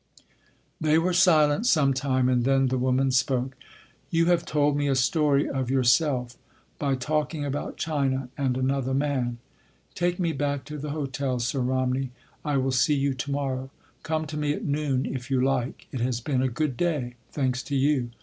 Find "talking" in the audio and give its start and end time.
6.95-7.45